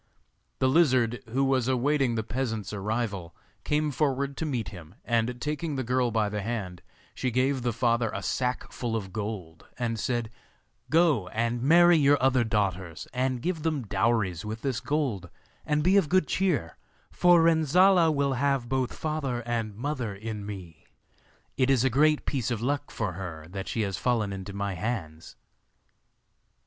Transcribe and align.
The 0.57 0.67
lizard, 0.67 1.21
who 1.29 1.43
was 1.45 1.67
awaiting 1.67 2.15
the 2.15 2.23
peasant's 2.23 2.73
arrival, 2.73 3.35
came 3.63 3.91
forward 3.91 4.35
to 4.37 4.47
meet 4.47 4.69
him, 4.69 4.95
and 5.05 5.39
taking 5.39 5.75
the 5.75 5.83
girl 5.83 6.09
by 6.09 6.27
the 6.27 6.41
hand, 6.41 6.81
she 7.13 7.29
gave 7.29 7.61
the 7.61 7.71
father 7.71 8.09
a 8.09 8.23
sack 8.23 8.71
full 8.71 8.95
of 8.95 9.13
gold, 9.13 9.67
and 9.77 9.99
said: 9.99 10.31
'Go 10.89 11.27
and 11.27 11.61
marry 11.61 11.97
your 11.99 12.19
other 12.19 12.43
daughters, 12.43 13.07
and 13.13 13.43
give 13.43 13.61
them 13.61 13.83
dowries 13.83 14.43
with 14.43 14.63
this 14.63 14.79
gold, 14.79 15.29
and 15.67 15.83
be 15.83 15.97
of 15.97 16.09
good 16.09 16.25
cheer, 16.27 16.77
for 17.11 17.43
Renzolla 17.43 18.11
will 18.11 18.33
have 18.33 18.67
both 18.67 18.93
father 18.95 19.43
and 19.47 19.75
mother 19.75 20.15
in 20.15 20.43
me; 20.47 20.87
it 21.57 21.69
is 21.69 21.83
a 21.83 21.91
great 21.91 22.25
piece 22.25 22.49
of 22.49 22.59
luck 22.59 22.89
for 22.89 23.13
her 23.13 23.45
that 23.51 23.67
she 23.67 23.81
has 23.81 23.99
fallen 23.99 24.33
into 24.33 24.51
my 24.51 24.73
hands. 24.73 25.35